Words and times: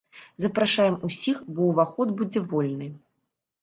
Запрашаем 0.45 0.97
усіх, 1.09 1.37
бо 1.53 1.71
ўваход 1.71 2.17
будзе 2.19 2.47
вольны. 2.51 2.95